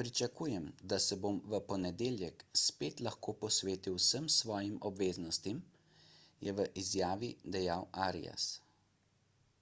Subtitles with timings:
[0.00, 5.58] pričakujem da se bom v ponedeljek spet lahko posvetil vsem svojim obveznostim
[6.50, 8.46] je v izjavi dejal arias